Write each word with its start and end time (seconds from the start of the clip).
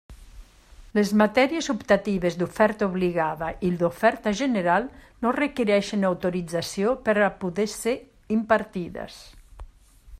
Les 0.97 1.09
matèries 1.21 1.65
optatives 1.73 2.37
d'oferta 2.39 2.87
obligada 2.93 3.49
i 3.67 3.69
d'oferta 3.81 4.33
general 4.39 4.87
no 5.25 5.33
requerixen 5.37 6.07
autorització 6.09 6.95
per 7.09 7.15
a 7.27 7.31
poder 7.43 7.67
ser 7.75 7.93
impartides. 8.39 9.21